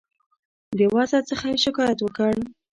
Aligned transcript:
د 0.77 0.79
وضع 0.95 1.19
څخه 1.29 1.45
یې 1.51 1.57
شکایت 1.65 1.99
وکړ. 2.01 2.33